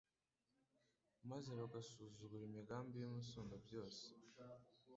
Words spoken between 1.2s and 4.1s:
maze bagasuzugura imigambi y’Umusumbabyose